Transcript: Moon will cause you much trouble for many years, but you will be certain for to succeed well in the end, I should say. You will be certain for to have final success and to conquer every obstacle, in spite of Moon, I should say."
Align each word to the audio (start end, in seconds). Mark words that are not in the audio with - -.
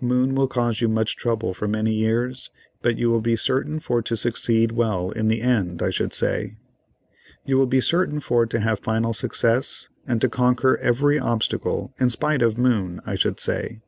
Moon 0.00 0.36
will 0.36 0.46
cause 0.46 0.80
you 0.80 0.86
much 0.86 1.16
trouble 1.16 1.52
for 1.52 1.66
many 1.66 1.92
years, 1.92 2.50
but 2.82 2.96
you 2.98 3.10
will 3.10 3.20
be 3.20 3.34
certain 3.34 3.80
for 3.80 4.00
to 4.00 4.16
succeed 4.16 4.70
well 4.70 5.10
in 5.10 5.26
the 5.26 5.42
end, 5.42 5.82
I 5.82 5.90
should 5.90 6.14
say. 6.14 6.56
You 7.44 7.58
will 7.58 7.66
be 7.66 7.80
certain 7.80 8.20
for 8.20 8.46
to 8.46 8.60
have 8.60 8.78
final 8.78 9.12
success 9.12 9.88
and 10.06 10.20
to 10.20 10.28
conquer 10.28 10.76
every 10.78 11.18
obstacle, 11.18 11.92
in 11.98 12.10
spite 12.10 12.42
of 12.42 12.56
Moon, 12.56 13.00
I 13.04 13.16
should 13.16 13.40
say." 13.40 13.80